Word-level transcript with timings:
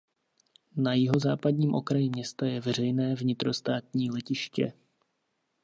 Na 0.75 0.93
jihozápadním 0.93 1.73
okraji 1.75 2.09
města 2.09 2.45
je 2.45 2.59
veřejné 2.61 3.15
vnitrostátní 3.15 4.11
letiště. 4.11 4.73